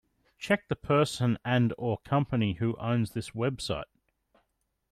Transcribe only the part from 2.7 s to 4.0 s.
owns this website.